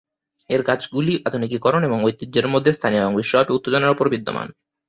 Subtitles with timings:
[0.49, 4.47] এর কাজগুলি আধুনিকীকরণ এবং ঐতিহ্যের মধ্যে; স্থানীয় এবং বিশ্বব্যাপী উত্তেজনার উপর বিদ্যমান।